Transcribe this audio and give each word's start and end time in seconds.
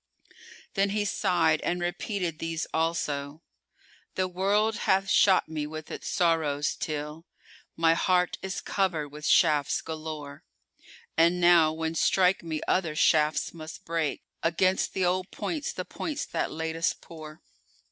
Then 0.73 0.89
he 0.89 1.05
signed 1.05 1.61
and 1.61 1.79
repeated 1.79 2.39
these 2.39 2.65
also, 2.73 3.43
"The 4.15 4.27
World 4.27 4.77
hath 4.89 5.11
shot 5.11 5.47
me 5.47 5.67
with 5.67 5.91
its 5.91 6.09
sorrows 6.09 6.73
till 6.73 7.27
* 7.51 7.77
My 7.77 7.93
heart 7.93 8.39
is 8.41 8.63
coverèd 8.63 9.11
with 9.11 9.27
shafts 9.27 9.79
galore; 9.79 10.43
And 11.15 11.39
now, 11.39 11.71
when 11.71 11.93
strike 11.93 12.41
me 12.41 12.61
other 12.67 12.95
shafts, 12.95 13.53
must 13.53 13.85
break 13.85 14.23
* 14.33 14.41
Against 14.41 14.95
th' 14.95 15.03
old 15.05 15.29
points 15.29 15.71
the 15.71 15.85
points 15.85 16.25
that 16.25 16.49
latest 16.49 17.01
pour." 17.01 17.43